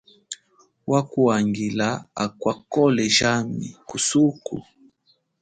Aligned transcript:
Wakuhangila 0.91 1.89
akwa 2.23 2.53
khole 2.69 3.05
jami 3.17 3.67
kusuku. 3.87 4.55